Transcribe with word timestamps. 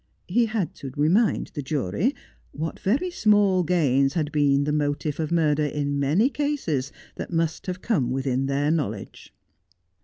He 0.27 0.47
had 0.47 0.73
to 0.77 0.89
remind 0.97 1.51
the 1.53 1.61
jury 1.61 2.15
what 2.53 2.79
very 2.79 3.11
small 3.11 3.61
gains 3.61 4.15
had 4.15 4.31
been 4.31 4.63
the 4.63 4.71
motive 4.73 5.19
of 5.19 5.31
murder 5.31 5.65
in 5.67 5.99
many 5.99 6.27
cases 6.27 6.91
that 7.17 7.31
must 7.31 7.67
have 7.67 7.83
come 7.83 8.09
within 8.09 8.47
their 8.47 8.71
knowledge. 8.71 9.31